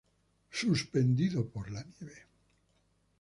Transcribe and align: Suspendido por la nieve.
Suspendido 0.49 1.47
por 1.47 1.69
la 1.69 1.83
nieve. 1.83 2.25